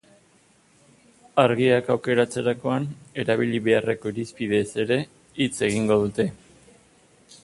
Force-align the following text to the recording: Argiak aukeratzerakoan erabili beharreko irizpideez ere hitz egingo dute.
Argiak 1.43 1.91
aukeratzerakoan 1.95 2.87
erabili 3.25 3.61
beharreko 3.67 4.13
irizpideez 4.15 4.65
ere 4.85 5.01
hitz 5.45 5.53
egingo 5.69 6.03
dute. 6.07 6.31